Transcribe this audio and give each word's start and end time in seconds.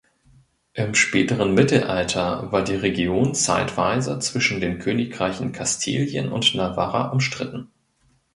Im 0.73 0.95
späteren 0.95 1.53
Mittelalter 1.53 2.51
war 2.51 2.63
die 2.63 2.73
Region 2.73 3.35
zeitweise 3.35 4.17
zwischen 4.17 4.59
den 4.59 4.79
Königreichen 4.79 5.51
Kastilien 5.51 6.31
und 6.31 6.55
Navarra 6.55 7.09
umstritten. 7.11 7.69